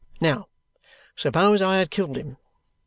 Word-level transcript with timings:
Now, 0.19 0.47
suppose 1.15 1.61
I 1.61 1.77
had 1.77 1.91
killed 1.91 2.17
him. 2.17 2.37